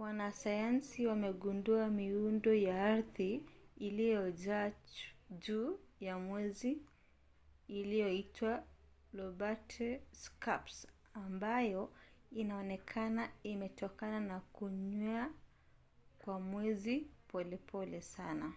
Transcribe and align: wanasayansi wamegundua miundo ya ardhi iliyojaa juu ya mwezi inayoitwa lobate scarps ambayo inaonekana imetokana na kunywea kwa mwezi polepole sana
wanasayansi 0.00 1.00
wamegundua 1.06 1.88
miundo 1.90 2.54
ya 2.54 2.84
ardhi 2.84 3.42
iliyojaa 3.76 4.70
juu 5.30 5.78
ya 6.00 6.18
mwezi 6.18 6.78
inayoitwa 7.68 8.64
lobate 9.12 10.02
scarps 10.12 10.86
ambayo 11.14 11.92
inaonekana 12.32 13.30
imetokana 13.42 14.20
na 14.20 14.40
kunywea 14.40 15.30
kwa 16.18 16.40
mwezi 16.40 17.06
polepole 17.28 18.02
sana 18.02 18.52